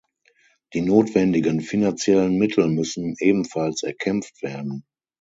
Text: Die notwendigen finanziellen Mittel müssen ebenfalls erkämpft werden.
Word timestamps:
Die 0.73 0.81
notwendigen 0.81 1.61
finanziellen 1.61 2.35
Mittel 2.39 2.67
müssen 2.67 3.15
ebenfalls 3.19 3.83
erkämpft 3.83 4.41
werden. 4.41 4.83